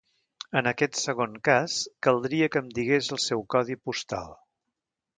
En 0.61 0.69
aquest 0.71 0.97
segon 1.01 1.35
cas, 1.49 1.77
caldria 2.09 2.49
que 2.57 2.65
em 2.65 2.73
digués 2.81 3.13
el 3.19 3.23
seu 3.29 3.49
codi 3.57 3.81
postal. 3.89 4.39